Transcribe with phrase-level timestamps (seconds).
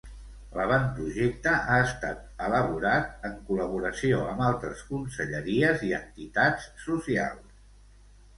[0.59, 7.63] L'avantprojecte ha estat elaborat en col·laboració amb altres conselleries i entitats socials.